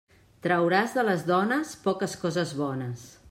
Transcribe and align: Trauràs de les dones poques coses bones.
Trauràs 0.45 0.95
de 0.99 1.03
les 1.09 1.27
dones 1.29 1.75
poques 1.85 2.17
coses 2.25 2.57
bones. 2.63 3.05